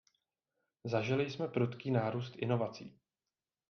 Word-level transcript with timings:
Zažili 0.83 1.29
jsme 1.31 1.47
prudký 1.47 1.91
nárůst 1.91 2.35
inovací. 2.35 2.99